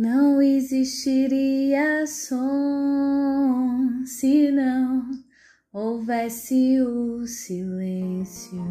Não 0.00 0.40
existiria 0.40 2.06
som 2.06 4.04
se 4.06 4.48
não 4.52 5.10
houvesse 5.72 6.80
o 6.80 7.26
silêncio. 7.26 8.62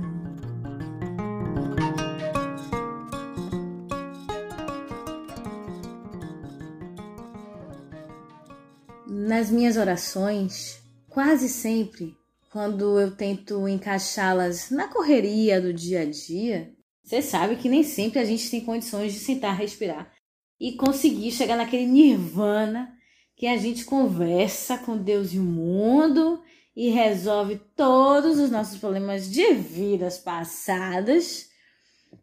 Nas 9.05 9.51
minhas 9.51 9.75
orações, 9.75 10.81
quase 11.09 11.49
sempre, 11.49 12.15
quando 12.53 12.97
eu 12.97 13.12
tento 13.12 13.67
encaixá-las 13.67 14.71
na 14.71 14.87
correria 14.87 15.59
do 15.59 15.73
dia 15.73 16.03
a 16.03 16.05
dia, 16.05 16.71
você 17.03 17.21
sabe 17.21 17.57
que 17.57 17.67
nem 17.67 17.84
sempre 17.84 18.20
a 18.20 18.23
gente 18.23 18.49
tem 18.49 18.63
condições 18.63 19.12
de 19.12 19.20
sentar, 19.20 19.57
respirar 19.57 20.16
e 20.59 20.73
conseguir 20.73 21.31
chegar 21.31 21.55
naquele 21.55 21.85
nirvana 21.85 22.94
que 23.36 23.45
a 23.45 23.58
gente 23.58 23.86
conversa 23.86 24.77
com 24.77 24.98
Deus 24.98 25.34
e 25.34 25.40
o 25.40 25.44
mundo 25.44 26.41
e 26.76 26.90
resolve 26.90 27.59
todos 27.76 28.40
os 28.40 28.49
nossos 28.49 28.80
problemas 28.80 29.30
de 29.30 29.54
vidas 29.54 30.18
passadas 30.18 31.48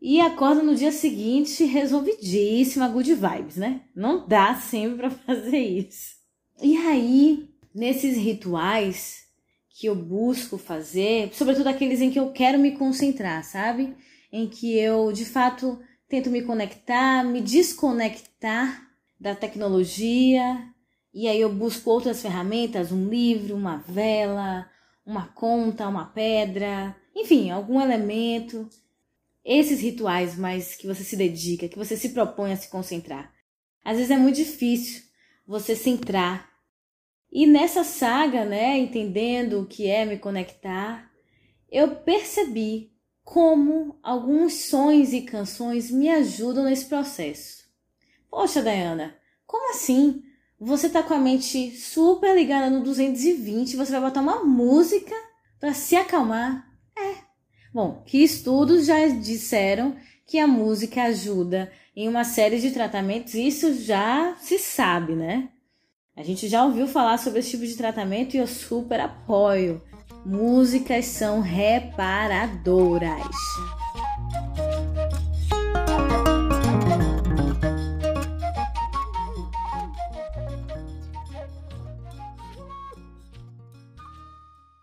e 0.00 0.20
acorda 0.20 0.62
no 0.62 0.74
dia 0.74 0.92
seguinte 0.92 1.64
resolvidíssima, 1.64 2.88
good 2.88 3.14
vibes, 3.14 3.56
né? 3.56 3.82
Não 3.94 4.26
dá 4.26 4.54
sempre 4.54 4.96
para 4.98 5.10
fazer 5.26 5.58
isso. 5.58 6.14
E 6.62 6.76
aí, 6.76 7.48
nesses 7.74 8.16
rituais 8.16 9.24
que 9.70 9.86
eu 9.86 9.94
busco 9.94 10.56
fazer, 10.56 11.30
sobretudo 11.32 11.68
aqueles 11.68 12.00
em 12.00 12.10
que 12.10 12.18
eu 12.18 12.30
quero 12.30 12.58
me 12.58 12.72
concentrar, 12.72 13.42
sabe? 13.44 13.96
Em 14.32 14.48
que 14.48 14.76
eu 14.78 15.12
de 15.12 15.24
fato 15.24 15.80
tento 16.14 16.30
me 16.30 16.42
conectar, 16.42 17.24
me 17.24 17.40
desconectar 17.40 18.88
da 19.18 19.34
tecnologia, 19.34 20.64
e 21.12 21.26
aí 21.26 21.40
eu 21.40 21.52
busco 21.52 21.90
outras 21.90 22.22
ferramentas, 22.22 22.92
um 22.92 23.08
livro, 23.08 23.56
uma 23.56 23.78
vela, 23.78 24.70
uma 25.04 25.26
conta, 25.26 25.88
uma 25.88 26.04
pedra, 26.04 26.94
enfim, 27.16 27.50
algum 27.50 27.80
elemento. 27.80 28.68
Esses 29.44 29.80
rituais 29.80 30.38
mais 30.38 30.76
que 30.76 30.86
você 30.86 31.02
se 31.02 31.16
dedica, 31.16 31.66
que 31.66 31.76
você 31.76 31.96
se 31.96 32.10
propõe 32.10 32.52
a 32.52 32.56
se 32.56 32.68
concentrar. 32.68 33.32
Às 33.84 33.96
vezes 33.96 34.12
é 34.12 34.16
muito 34.16 34.36
difícil 34.36 35.02
você 35.44 35.74
centrar. 35.74 36.48
E 37.30 37.44
nessa 37.44 37.82
saga, 37.82 38.44
né, 38.44 38.78
entendendo 38.78 39.60
o 39.60 39.66
que 39.66 39.88
é 39.88 40.04
me 40.04 40.16
conectar, 40.16 41.10
eu 41.68 41.96
percebi 41.96 42.93
como 43.24 43.98
alguns 44.02 44.66
sons 44.66 45.12
e 45.12 45.22
canções 45.22 45.90
me 45.90 46.10
ajudam 46.10 46.64
nesse 46.64 46.84
processo. 46.84 47.64
Poxa, 48.30 48.62
Dayana, 48.62 49.16
como 49.46 49.70
assim? 49.70 50.22
Você 50.60 50.88
tá 50.88 51.02
com 51.02 51.14
a 51.14 51.18
mente 51.18 51.76
super 51.76 52.36
ligada 52.36 52.70
no 52.70 52.82
220, 52.82 53.76
você 53.76 53.92
vai 53.92 54.00
botar 54.02 54.20
uma 54.20 54.44
música 54.44 55.14
para 55.58 55.72
se 55.72 55.96
acalmar? 55.96 56.70
É. 56.96 57.16
Bom, 57.72 58.02
que 58.06 58.22
estudos 58.22 58.86
já 58.86 59.08
disseram 59.08 59.96
que 60.26 60.38
a 60.38 60.46
música 60.46 61.02
ajuda 61.04 61.72
em 61.96 62.08
uma 62.08 62.24
série 62.24 62.60
de 62.60 62.70
tratamentos, 62.70 63.34
isso 63.34 63.74
já 63.74 64.36
se 64.40 64.58
sabe, 64.58 65.14
né? 65.14 65.50
A 66.16 66.22
gente 66.22 66.48
já 66.48 66.64
ouviu 66.64 66.86
falar 66.86 67.18
sobre 67.18 67.40
esse 67.40 67.50
tipo 67.50 67.66
de 67.66 67.76
tratamento 67.76 68.34
e 68.34 68.38
eu 68.38 68.46
super 68.46 69.00
apoio. 69.00 69.82
Músicas 70.24 71.04
são 71.04 71.40
reparadoras. 71.40 73.20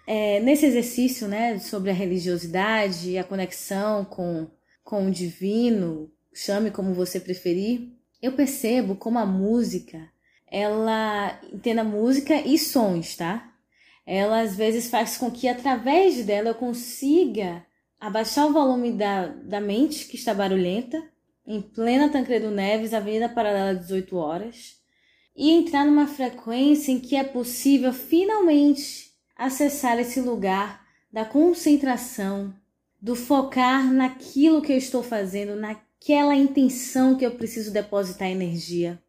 É, 0.06 0.40
nesse 0.42 0.66
exercício 0.66 1.28
né, 1.28 1.58
sobre 1.58 1.90
a 1.90 1.94
religiosidade 1.94 3.12
e 3.12 3.18
a 3.18 3.24
conexão 3.24 4.06
com, 4.06 4.48
com 4.84 5.08
o 5.08 5.12
divino, 5.12 6.12
chame 6.34 6.70
como 6.70 6.94
você 6.94 7.20
preferir, 7.20 7.90
eu 8.22 8.34
percebo 8.34 8.96
como 8.96 9.18
a 9.18 9.26
música, 9.26 10.08
ela 10.52 11.40
entenda 11.52 11.84
música 11.84 12.36
e 12.36 12.60
sons, 12.60 13.16
tá? 13.16 13.51
Ela 14.06 14.42
às 14.42 14.56
vezes 14.56 14.90
faz 14.90 15.18
com 15.18 15.30
que 15.30 15.48
através 15.48 16.26
dela 16.26 16.50
eu 16.50 16.56
consiga 16.56 17.66
abaixar 18.00 18.48
o 18.48 18.54
volume 18.54 18.92
da, 18.92 19.28
da 19.28 19.62
mente 19.62 20.08
que 20.08 20.16
está 20.16 20.34
barulhenta, 20.34 21.02
em 21.46 21.62
plena 21.62 22.10
Tancredo 22.10 22.50
Neves, 22.50 22.94
Avenida 22.94 23.30
Paralela 23.30 23.76
18 23.76 24.16
horas, 24.16 24.82
e 25.36 25.52
entrar 25.52 25.86
numa 25.86 26.08
frequência 26.08 26.92
em 26.92 27.00
que 27.00 27.16
é 27.16 27.24
possível 27.24 27.94
finalmente 27.94 29.12
acessar 29.36 30.00
esse 30.00 30.20
lugar 30.20 30.86
da 31.12 31.26
concentração, 31.26 32.54
do 33.00 33.16
focar 33.16 33.92
naquilo 33.92 34.62
que 34.62 34.72
eu 34.72 34.78
estou 34.78 35.04
fazendo, 35.04 35.56
naquela 35.56 36.36
intenção 36.36 37.16
que 37.16 37.26
eu 37.26 37.32
preciso 37.32 37.72
depositar 37.72 38.30
energia. 38.30 39.02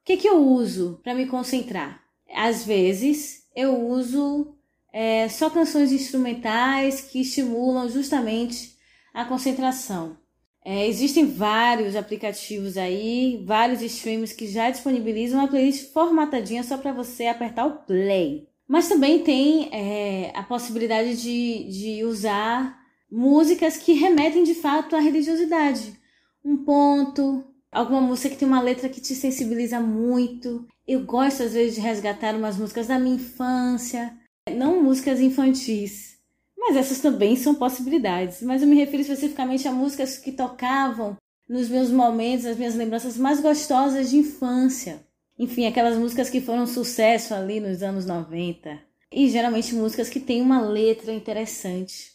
O 0.00 0.04
que, 0.04 0.16
que 0.16 0.28
eu 0.28 0.38
uso 0.38 1.00
para 1.02 1.14
me 1.14 1.26
concentrar? 1.26 2.07
Às 2.34 2.64
vezes 2.64 3.44
eu 3.54 3.88
uso 3.88 4.54
é, 4.92 5.28
só 5.28 5.50
canções 5.50 5.92
instrumentais 5.92 7.00
que 7.00 7.20
estimulam 7.20 7.88
justamente 7.88 8.76
a 9.12 9.24
concentração. 9.24 10.16
É, 10.64 10.86
existem 10.86 11.26
vários 11.26 11.96
aplicativos 11.96 12.76
aí, 12.76 13.42
vários 13.46 13.80
streams 13.80 14.34
que 14.34 14.46
já 14.46 14.70
disponibilizam 14.70 15.40
uma 15.40 15.48
playlist 15.48 15.92
formatadinha 15.92 16.62
só 16.62 16.76
para 16.76 16.92
você 16.92 17.26
apertar 17.26 17.64
o 17.64 17.78
play. 17.84 18.48
Mas 18.66 18.88
também 18.88 19.22
tem 19.22 19.70
é, 19.72 20.30
a 20.34 20.42
possibilidade 20.42 21.16
de, 21.16 21.64
de 21.70 22.04
usar 22.04 22.78
músicas 23.10 23.78
que 23.78 23.94
remetem 23.94 24.44
de 24.44 24.54
fato 24.54 24.94
à 24.94 25.00
religiosidade. 25.00 25.98
Um 26.44 26.58
ponto, 26.58 27.44
alguma 27.72 28.00
música 28.00 28.30
que 28.30 28.36
tem 28.36 28.48
uma 28.48 28.60
letra 28.60 28.88
que 28.88 29.00
te 29.00 29.14
sensibiliza 29.14 29.80
muito. 29.80 30.66
Eu 30.86 31.04
gosto 31.04 31.42
às 31.42 31.52
vezes 31.52 31.74
de 31.74 31.80
resgatar 31.80 32.34
umas 32.34 32.56
músicas 32.56 32.86
da 32.86 32.98
minha 32.98 33.16
infância, 33.16 34.16
não 34.50 34.82
músicas 34.82 35.20
infantis, 35.20 36.18
mas 36.56 36.76
essas 36.76 37.00
também 37.00 37.36
são 37.36 37.54
possibilidades. 37.54 38.42
Mas 38.42 38.62
eu 38.62 38.68
me 38.68 38.76
refiro 38.76 39.02
especificamente 39.02 39.68
a 39.68 39.72
músicas 39.72 40.18
que 40.18 40.32
tocavam 40.32 41.16
nos 41.48 41.68
meus 41.68 41.90
momentos, 41.90 42.46
as 42.46 42.56
minhas 42.56 42.74
lembranças 42.74 43.16
mais 43.16 43.40
gostosas 43.40 44.10
de 44.10 44.16
infância. 44.18 45.06
Enfim, 45.38 45.66
aquelas 45.66 45.96
músicas 45.96 46.28
que 46.28 46.40
foram 46.40 46.66
sucesso 46.66 47.32
ali 47.32 47.60
nos 47.60 47.82
anos 47.82 48.04
90. 48.04 48.78
E 49.10 49.28
geralmente 49.30 49.74
músicas 49.74 50.08
que 50.10 50.20
têm 50.20 50.42
uma 50.42 50.60
letra 50.60 51.12
interessante. 51.12 52.12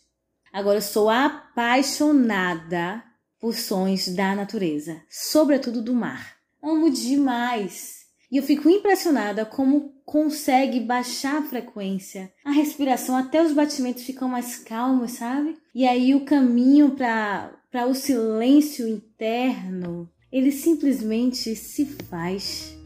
Agora, 0.52 0.78
eu 0.78 0.82
sou 0.82 1.10
apaixonada 1.10 3.04
por 3.44 3.56
sons 3.56 4.08
da 4.08 4.34
natureza, 4.34 5.02
sobretudo 5.10 5.82
do 5.82 5.94
mar. 5.94 6.38
Amo 6.64 6.90
demais. 6.90 8.06
E 8.32 8.38
eu 8.38 8.44
fico 8.44 8.70
impressionada 8.70 9.46
como 9.46 9.92
consegue 10.06 10.80
baixar 10.80 11.40
a 11.40 11.42
frequência, 11.42 12.32
a 12.46 12.52
respiração, 12.52 13.18
até 13.18 13.44
os 13.44 13.52
batimentos 13.52 14.04
ficam 14.04 14.30
mais 14.30 14.60
calmos, 14.60 15.12
sabe? 15.12 15.58
E 15.76 15.86
aí 15.86 16.16
o 16.16 16.24
caminho 16.24 16.92
para 16.92 17.86
o 17.86 17.94
silêncio 17.94 18.88
interno, 18.88 20.10
ele 20.32 20.50
simplesmente 20.50 21.54
se 21.54 21.86
faz. 21.86 22.78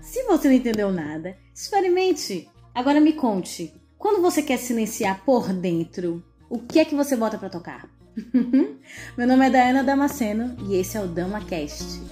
Se 0.00 0.22
você 0.22 0.46
não 0.46 0.54
entendeu 0.54 0.92
nada, 0.92 1.36
experimente. 1.52 2.48
Agora 2.72 3.00
me 3.00 3.12
conte, 3.12 3.81
quando 4.02 4.20
você 4.20 4.42
quer 4.42 4.56
silenciar 4.56 5.22
por 5.24 5.52
dentro, 5.52 6.20
o 6.50 6.58
que 6.58 6.80
é 6.80 6.84
que 6.84 6.92
você 6.92 7.14
bota 7.14 7.38
para 7.38 7.48
tocar? 7.48 7.88
Meu 9.16 9.28
nome 9.28 9.46
é 9.46 9.50
Diana 9.50 9.84
Damasceno 9.84 10.56
e 10.68 10.74
esse 10.74 10.96
é 10.96 11.00
o 11.00 11.06
DamaCast. 11.06 12.02